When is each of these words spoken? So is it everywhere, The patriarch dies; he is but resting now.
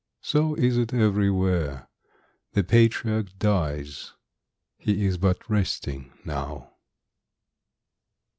So 0.23 0.55
is 0.55 0.79
it 0.79 0.95
everywhere, 0.95 1.87
The 2.53 2.63
patriarch 2.63 3.37
dies; 3.37 4.13
he 4.79 5.05
is 5.05 5.19
but 5.19 5.47
resting 5.47 6.11
now. 6.25 6.71